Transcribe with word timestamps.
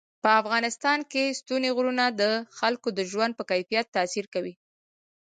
په 0.23 0.29
افغانستان 0.41 0.99
کې 1.11 1.35
ستوني 1.39 1.69
غرونه 1.77 2.05
د 2.21 2.23
خلکو 2.59 2.87
د 2.97 2.99
ژوند 3.11 3.31
په 3.35 3.43
کیفیت 3.51 3.85
تاثیر 3.95 4.25
کوي. 4.33 4.53